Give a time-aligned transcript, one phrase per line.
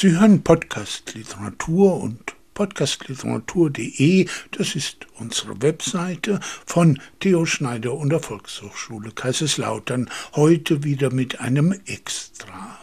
[0.00, 8.20] Sie hören Podcast Literatur und podcastliteratur.de, das ist unsere Webseite von Theo Schneider und der
[8.20, 12.78] Volkshochschule Kaiserslautern, heute wieder mit einem Extra.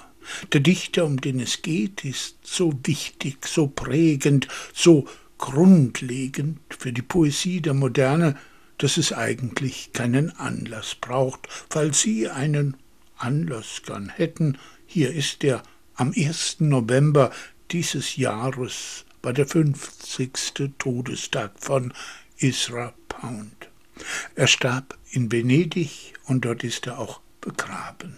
[0.52, 5.08] Der Dichter, um den es geht, ist so wichtig, so prägend, so
[5.38, 8.36] grundlegend für die Poesie der Moderne,
[8.78, 11.48] dass es eigentlich keinen Anlass braucht.
[11.70, 12.76] Falls Sie einen
[13.16, 15.64] Anlass gern hätten, hier ist er
[15.96, 16.60] am 1.
[16.60, 17.32] November
[17.72, 20.74] dieses Jahres war der 50.
[20.78, 21.94] Todestag von
[22.38, 23.70] Isra Pound.
[24.36, 28.18] Er starb in Venedig und dort ist er auch begraben.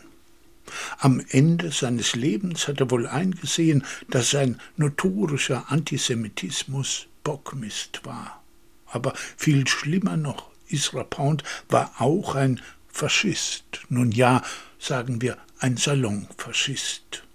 [0.97, 8.43] Am Ende seines Lebens hat er wohl eingesehen, dass sein notorischer Antisemitismus Bockmist war.
[8.87, 13.81] Aber viel schlimmer noch, Isra Pound war auch ein Faschist.
[13.89, 14.41] Nun ja,
[14.79, 17.26] sagen wir, ein Salonfaschist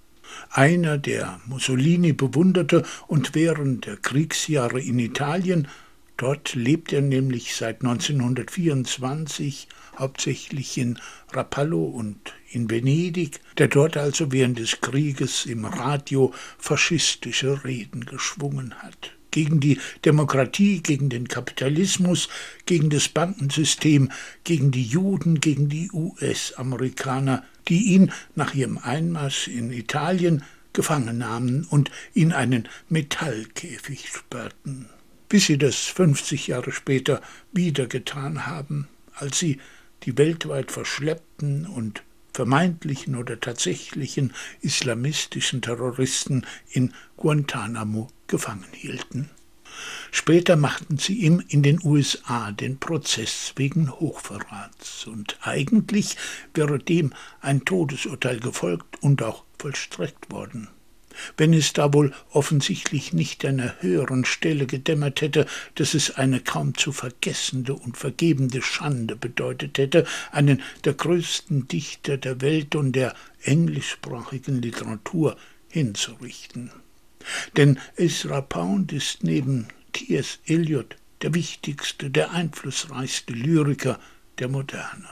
[0.50, 5.68] einer, der Mussolini bewunderte und während der Kriegsjahre in Italien,
[6.16, 10.98] dort lebt er nämlich seit 1924 hauptsächlich in
[11.32, 18.74] Rapallo und in Venedig, der dort also während des Krieges im Radio faschistische Reden geschwungen
[18.82, 22.28] hat gegen die Demokratie, gegen den Kapitalismus,
[22.66, 24.12] gegen das Bankensystem,
[24.44, 31.66] gegen die Juden, gegen die US-Amerikaner, die ihn nach ihrem Einmarsch in Italien gefangen nahmen
[31.68, 34.88] und in einen Metallkäfig sperrten,
[35.28, 37.20] bis sie das 50 Jahre später
[37.52, 39.58] wieder getan haben, als sie
[40.04, 42.02] die weltweit verschleppten und
[42.32, 49.30] vermeintlichen oder tatsächlichen islamistischen Terroristen in Guantanamo gefangen hielten.
[50.10, 56.16] Später machten sie ihm in den USA den Prozess wegen Hochverrats, und eigentlich
[56.54, 60.68] wäre dem ein Todesurteil gefolgt und auch vollstreckt worden.
[61.36, 66.76] Wenn es da wohl offensichtlich nicht einer höheren Stelle gedämmert hätte, dass es eine kaum
[66.76, 73.14] zu vergessende und vergebende Schande bedeutet hätte, einen der größten Dichter der Welt und der
[73.42, 75.36] englischsprachigen Literatur
[75.68, 76.70] hinzurichten.
[77.56, 80.38] Denn Ezra Pound ist neben T.S.
[80.46, 84.00] Eliot der wichtigste, der einflussreichste Lyriker
[84.38, 85.08] der Moderne.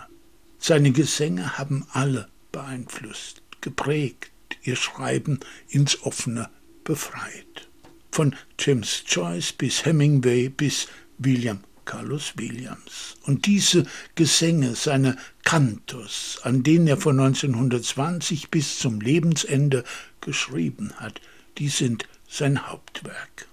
[0.59, 4.31] Seine Gesänge haben alle beeinflusst, geprägt,
[4.63, 6.51] ihr Schreiben ins Offene
[6.85, 7.69] befreit.
[8.11, 10.89] Von James Joyce bis Hemingway bis
[11.19, 13.17] William Carlos Williams.
[13.25, 13.85] Und diese
[14.15, 19.83] Gesänge, seine Kantos, an denen er von 1920 bis zum Lebensende
[20.21, 21.21] geschrieben hat,
[21.59, 23.49] die sind sein Hauptwerk.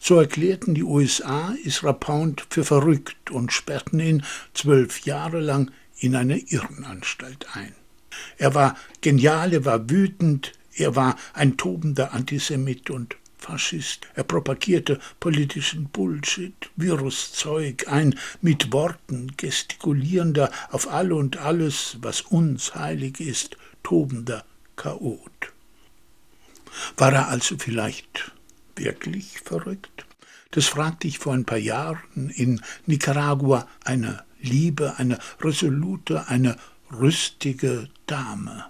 [0.00, 6.16] So erklärten die USA Isra Pound für verrückt und sperrten ihn zwölf Jahre lang in
[6.16, 7.74] eine Irrenanstalt ein.
[8.38, 14.06] Er war genial, er war wütend, er war ein tobender Antisemit und Faschist.
[14.14, 22.74] Er propagierte politischen Bullshit, Viruszeug, ein mit Worten gestikulierender auf alle und alles, was uns
[22.74, 24.44] heilig ist, tobender
[24.76, 25.52] Chaot.
[26.96, 28.32] War er also vielleicht
[28.76, 30.06] wirklich verrückt?
[30.52, 36.56] Das fragte ich vor ein paar Jahren in Nicaragua eine Liebe, eine resolute, eine
[36.92, 38.64] rüstige Dame,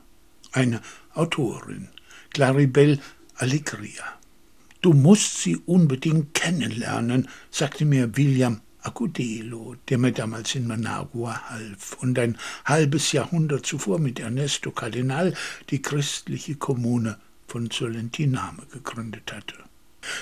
[0.53, 0.83] eine
[1.15, 1.89] Autorin,
[2.35, 3.01] Claribel
[3.37, 4.05] Alegria.
[4.83, 11.95] Du musst sie unbedingt kennenlernen, sagte mir William Acudelo, der mir damals in Managua half
[12.03, 12.37] und ein
[12.67, 15.35] halbes Jahrhundert zuvor mit Ernesto Cardinal
[15.71, 19.57] die christliche Kommune von Solentiname gegründet hatte.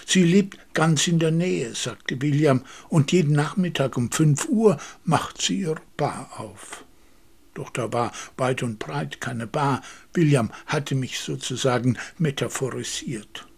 [0.06, 5.42] Sie lebt ganz in der Nähe, sagte William, und jeden Nachmittag um fünf Uhr macht
[5.42, 6.84] sie ihr Bar auf.
[7.58, 9.82] Doch da war weit und breit keine Bar.
[10.14, 13.48] William hatte mich sozusagen metaphorisiert.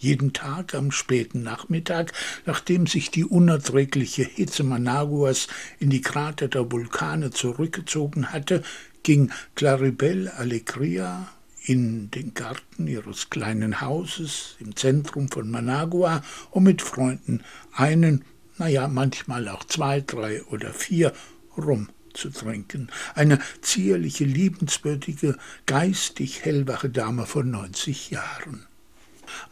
[0.00, 2.12] Jeden Tag am späten Nachmittag,
[2.44, 5.46] nachdem sich die unerträgliche Hitze Managuas
[5.78, 8.64] in die Krater der Vulkane zurückgezogen hatte,
[9.04, 11.28] ging Claribel Alegria
[11.62, 18.24] in den Garten ihres kleinen Hauses im Zentrum von Managua, um mit Freunden einen,
[18.58, 21.12] naja, manchmal auch zwei, drei oder vier
[21.56, 22.88] rum zu trinken.
[23.14, 25.36] Eine zierliche, liebenswürdige,
[25.66, 28.66] geistig hellwache Dame von 90 Jahren.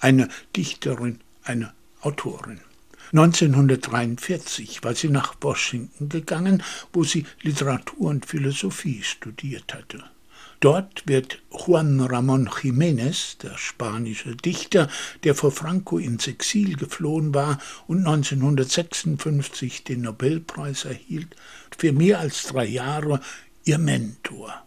[0.01, 2.61] Eine Dichterin, eine Autorin.
[3.13, 6.63] 1943 war sie nach Washington gegangen,
[6.93, 10.05] wo sie Literatur und Philosophie studiert hatte.
[10.65, 14.89] Dort wird Juan Ramón Jiménez, der spanische Dichter,
[15.23, 21.37] der vor Franco ins Exil geflohen war und 1956 den Nobelpreis erhielt,
[21.77, 23.21] für mehr als drei Jahre
[23.65, 24.65] ihr Mentor.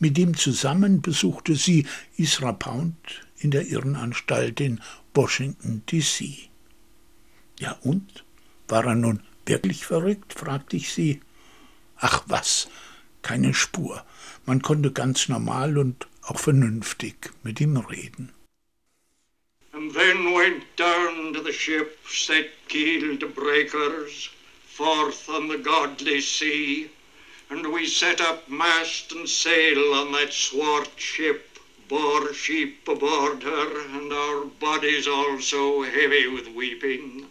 [0.00, 1.86] Mit ihm zusammen besuchte sie
[2.16, 2.96] Isra Pound
[3.38, 4.80] in der Irrenanstalt in
[5.14, 6.50] Washington, D.C.
[7.60, 8.24] Ja und?
[8.66, 10.32] War er nun wirklich verrückt?
[10.32, 11.20] fragte ich sie.
[11.98, 12.66] Ach was,
[13.22, 14.04] keine Spur.
[14.46, 18.32] Man konnte ganz normal und auch vernünftig mit ihm reden.
[19.72, 24.30] And then went down to the ship, set keel to breakers,
[24.66, 26.90] forth on the godly sea,
[27.50, 31.58] and we set up mast and sail on that swart ship,
[31.88, 37.26] bore sheep aboard her, and our bodies also heavy with weeping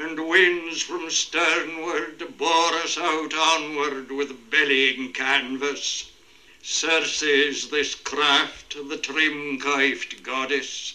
[0.00, 6.12] and winds from sternward bore us out onward with bellying canvas.
[6.70, 10.92] Circe's this craft, the trim-kifed goddess.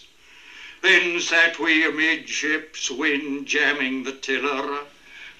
[0.82, 4.86] Then sat we amidships, wind jamming the tiller.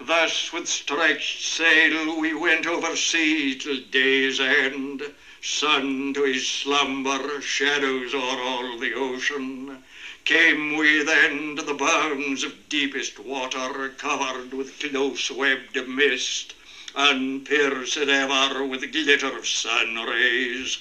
[0.00, 5.12] Thus with stretched sail we went over sea till day's end.
[5.40, 9.78] Sun to his slumber, shadows o'er all the ocean.
[10.24, 16.54] Came we then to the bounds of deepest water, covered with close-webbed mist,
[16.94, 20.78] unpierced ever with glitter of sun rays,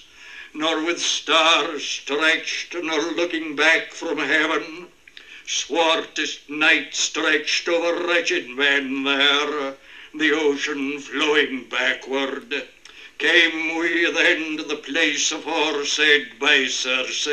[0.54, 4.88] nor with stars stretched, nor looking back from heaven.
[5.46, 9.76] Swartest night stretched over wretched men there,
[10.14, 12.66] the ocean flowing backward.
[13.18, 17.26] Came we then to the place aforesaid by Circe,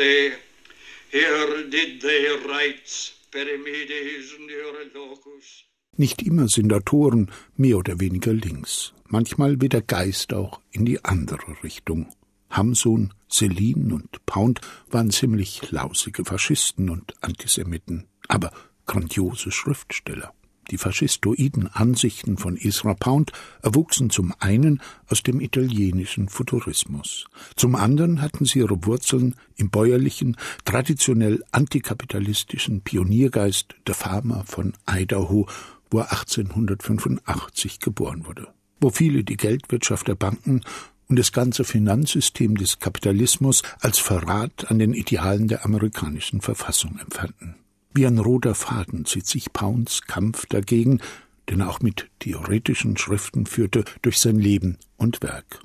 [1.11, 5.63] Here did they rites, Perimedes and Eurylocus.
[5.97, 8.93] Nicht immer sind Autoren mehr oder weniger links.
[9.07, 12.07] Manchmal wird der Geist auch in die andere Richtung.
[12.49, 18.51] Hamsun, Celine und Pound waren ziemlich lausige Faschisten und Antisemiten, aber
[18.85, 20.33] grandiose Schriftsteller.
[20.69, 28.21] Die faschistoiden Ansichten von Isra Pound erwuchsen zum einen aus dem italienischen Futurismus, zum anderen
[28.21, 35.47] hatten sie ihre Wurzeln im bäuerlichen, traditionell antikapitalistischen Pioniergeist der Farmer von Idaho,
[35.91, 38.47] wo er 1885 geboren wurde,
[38.79, 40.61] wo viele die Geldwirtschaft der Banken
[41.07, 47.55] und das ganze Finanzsystem des Kapitalismus als Verrat an den Idealen der amerikanischen Verfassung empfanden.
[47.93, 51.01] Wie ein roter Faden zieht sich Pounds Kampf dagegen,
[51.49, 55.59] den er auch mit theoretischen Schriften führte, durch sein Leben und Werk.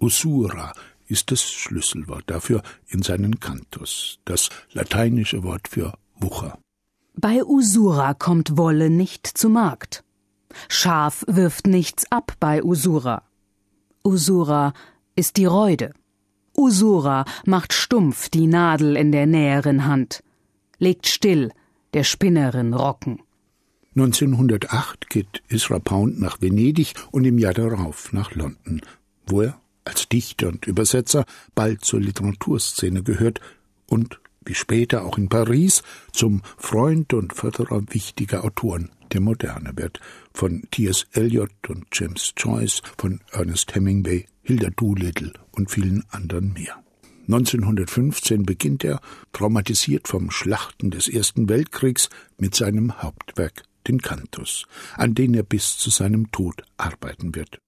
[0.00, 0.72] Usura
[1.08, 6.58] ist das Schlüsselwort dafür in seinen Kantos, das lateinische Wort für Wucher.
[7.18, 10.04] Bei Usura kommt Wolle nicht zu Markt.
[10.68, 13.22] Schaf wirft nichts ab bei Usura.
[14.04, 14.74] Usura
[15.14, 15.94] ist die Reude.
[16.54, 20.22] Usura macht stumpf die Nadel in der näheren Hand,
[20.78, 21.52] legt still
[21.94, 23.22] der Spinnerin Rocken.
[23.94, 28.82] 1908 geht Isra Pound nach Venedig und im Jahr darauf nach London,
[29.26, 31.24] wo er als Dichter und Übersetzer
[31.54, 33.40] bald zur Literaturszene gehört
[33.86, 35.82] und wie später auch in Paris
[36.12, 40.00] zum Freund und Förderer wichtiger Autoren der Moderne wird,
[40.32, 41.06] von T.S.
[41.12, 46.82] Eliot und James Joyce, von Ernest Hemingway, Hilda Doolittle und vielen anderen mehr.
[47.28, 49.00] 1915 beginnt er,
[49.32, 52.08] traumatisiert vom Schlachten des Ersten Weltkriegs,
[52.38, 54.66] mit seinem Hauptwerk, den Cantus,
[54.96, 57.58] an den er bis zu seinem Tod arbeiten wird.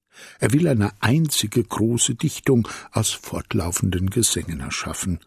[0.41, 5.21] Er will eine einzige große Dichtung aus fortlaufenden Gesängen erschaffen,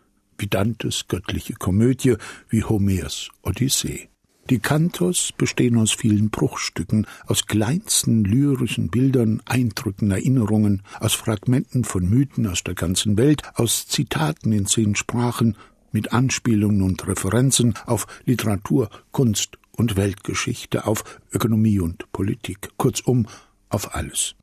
[0.48, 2.16] Dantes göttliche Komödie,
[2.50, 4.10] wie Homers Odyssee.
[4.50, 12.10] Die Kantos bestehen aus vielen Bruchstücken, aus kleinsten lyrischen Bildern, Eindrücken, Erinnerungen, aus Fragmenten von
[12.10, 15.56] Mythen aus der ganzen Welt, aus Zitaten in zehn Sprachen,
[15.92, 23.28] mit Anspielungen und Referenzen auf Literatur, Kunst und Weltgeschichte, auf Ökonomie und Politik, kurzum
[23.70, 24.36] auf alles.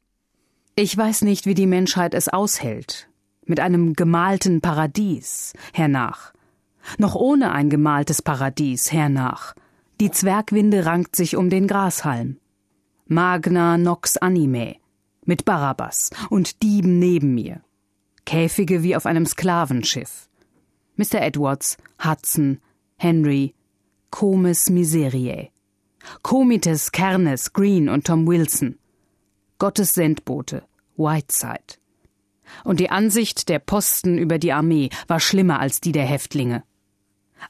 [0.74, 3.07] Ich weiß nicht, wie die Menschheit es aushält.
[3.48, 6.34] Mit einem gemalten Paradies hernach.
[6.98, 9.54] Noch ohne ein gemaltes Paradies hernach.
[10.00, 12.36] Die Zwergwinde rankt sich um den Grashalm.
[13.06, 14.76] Magna nox anime.
[15.24, 17.62] Mit Barabbas und Dieben neben mir.
[18.26, 20.28] Käfige wie auf einem Sklavenschiff.
[20.96, 21.22] Mr.
[21.22, 22.60] Edwards, Hudson,
[22.98, 23.54] Henry,
[24.10, 25.48] Comes Miseriae.
[26.22, 28.78] Comites, Kernes, Green und Tom Wilson.
[29.58, 30.64] Gottes Sendbote,
[30.98, 31.77] Whiteside.
[32.64, 36.62] Und die Ansicht der Posten über die Armee war schlimmer als die der Häftlinge.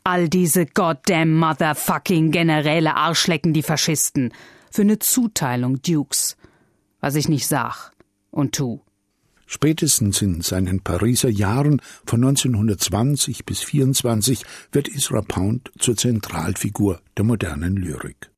[0.04, 4.32] All diese goddamn motherfucking Generäle Arschlecken die Faschisten.
[4.70, 6.36] Für ne Zuteilung, Dukes.
[7.00, 7.92] Was ich nicht sag
[8.30, 8.80] und tu.
[9.46, 17.24] Spätestens in seinen Pariser Jahren von 1920 bis 24 wird Isra Pound zur Zentralfigur der
[17.24, 18.30] modernen Lyrik.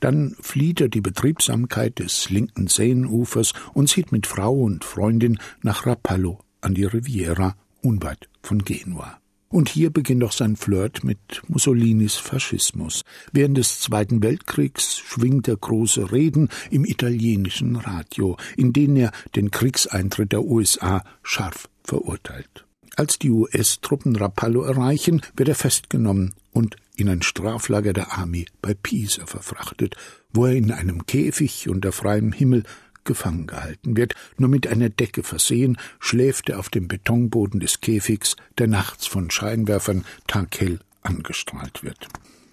[0.00, 5.86] Dann flieht er die Betriebsamkeit des linken Seenufers und zieht mit Frau und Freundin nach
[5.86, 9.18] Rapallo an die Riviera unweit von Genua.
[9.48, 13.04] Und hier beginnt auch sein Flirt mit Mussolinis Faschismus.
[13.32, 19.52] Während des Zweiten Weltkriegs schwingt er große Reden im italienischen Radio, in denen er den
[19.52, 22.66] Kriegseintritt der USA scharf verurteilt.
[22.96, 28.74] Als die US-Truppen Rapallo erreichen, wird er festgenommen und in ein Straflager der Army bei
[28.74, 29.96] Pisa verfrachtet,
[30.32, 32.64] wo er in einem Käfig unter freiem Himmel
[33.04, 38.36] gefangen gehalten wird, nur mit einer Decke versehen, schläft er auf dem Betonboden des Käfigs,
[38.58, 42.08] der nachts von Scheinwerfern taghell angestrahlt wird.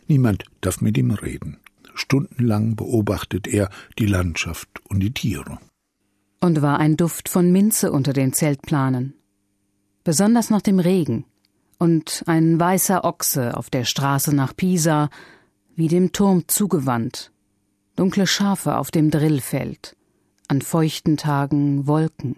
[0.08, 1.58] Niemand darf mit ihm reden.
[1.96, 3.70] Stundenlang beobachtet er
[4.00, 5.60] die Landschaft und die Tiere.
[6.40, 9.14] Und war ein Duft von Minze unter den Zeltplanen.
[10.04, 11.26] Besonders nach dem Regen.
[11.78, 15.10] Und ein weißer Ochse auf der Straße nach Pisa,
[15.76, 17.32] wie dem Turm zugewandt.
[17.96, 19.96] Dunkle Schafe auf dem Drillfeld
[20.48, 22.36] an feuchten Tagen Wolken.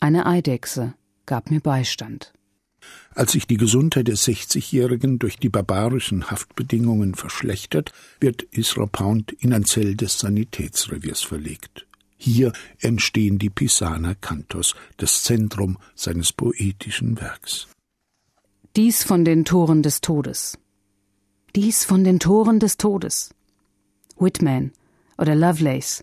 [0.00, 0.94] Eine Eidechse
[1.26, 2.32] gab mir Beistand.
[3.14, 9.54] Als sich die Gesundheit des 60-Jährigen durch die barbarischen Haftbedingungen verschlechtert, wird Isra Pound in
[9.54, 11.86] ein Zell des Sanitätsreviers verlegt.
[12.16, 17.68] Hier entstehen die Pisana Cantos, das Zentrum seines poetischen Werks.
[18.76, 20.58] Dies von den Toren des Todes.
[21.54, 23.32] Dies von den Toren des Todes.
[24.18, 24.72] Whitman
[25.16, 26.02] oder Lovelace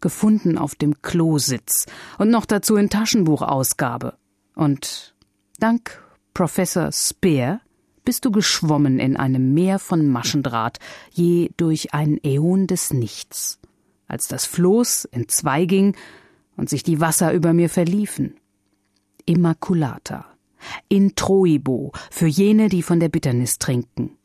[0.00, 1.86] gefunden auf dem Klositz
[2.18, 4.14] und noch dazu in Taschenbuchausgabe.
[4.54, 5.16] Und
[5.58, 6.00] dank
[6.32, 7.60] Professor Speer
[8.04, 10.78] bist du geschwommen in einem Meer von Maschendraht,
[11.10, 13.58] je durch ein Äon des Nichts,
[14.06, 15.96] als das Floß entzweiging
[16.56, 18.36] und sich die Wasser über mir verliefen.
[19.26, 20.31] Immaculata,
[20.88, 24.16] Introibo für jene, die von der Bitternis trinken.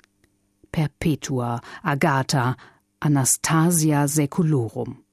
[0.71, 2.55] Perpetua, Agatha,
[2.99, 5.03] Anastasia Seculorum.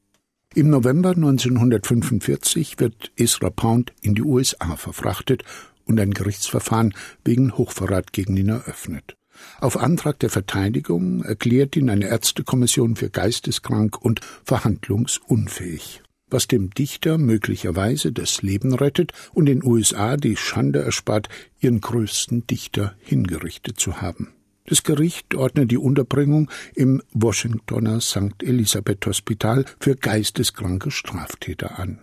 [0.55, 5.43] Im November 1945 wird Ezra Pound in die USA verfrachtet
[5.85, 9.17] und ein Gerichtsverfahren wegen Hochverrat gegen ihn eröffnet.
[9.61, 17.19] Auf Antrag der Verteidigung erklärt ihn eine Ärztekommission für geisteskrank und verhandlungsunfähig, was dem Dichter
[17.19, 21.29] möglicherweise das Leben rettet und den USA die Schande erspart,
[21.61, 24.33] ihren größten Dichter hingerichtet zu haben.
[24.67, 28.43] Das Gericht ordnet die Unterbringung im Washingtoner St.
[28.43, 32.01] Elisabeth Hospital für geisteskranke Straftäter an.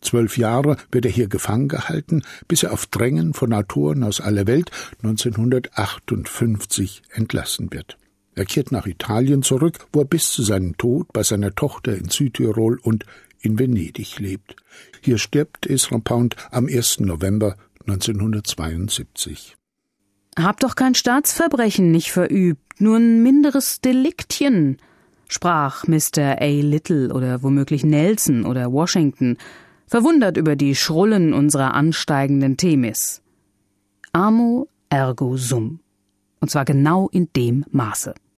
[0.00, 4.46] Zwölf Jahre wird er hier gefangen gehalten, bis er auf Drängen von Autoren aus aller
[4.46, 4.70] Welt
[5.02, 7.98] 1958 entlassen wird.
[8.36, 12.10] Er kehrt nach Italien zurück, wo er bis zu seinem Tod bei seiner Tochter in
[12.10, 13.06] Südtirol und
[13.44, 14.56] in Venedig lebt.
[15.00, 17.00] Hier stirbt Ezra Pound am 1.
[17.00, 19.56] November 1972.
[20.38, 24.78] Hab doch kein Staatsverbrechen nicht verübt, nur ein minderes Deliktchen,
[25.28, 26.40] sprach Mr.
[26.40, 26.46] A.
[26.46, 29.36] Little oder womöglich Nelson oder Washington,
[29.86, 33.22] verwundert über die Schrullen unserer ansteigenden Themis.
[34.12, 35.80] Amo ergo sum.
[36.40, 38.14] Und zwar genau in dem Maße.